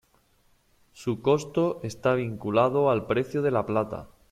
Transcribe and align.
Su 0.93 1.21
costo 1.21 1.79
está 1.83 2.15
vinculado 2.15 2.89
al 2.89 3.05
precio 3.05 3.43
de 3.43 3.51
la 3.51 3.67
plata. 3.67 4.07